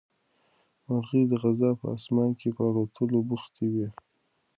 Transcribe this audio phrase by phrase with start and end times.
[0.87, 3.87] مرغۍ د غزا په اسمان کې په الوتلو بوختې وې.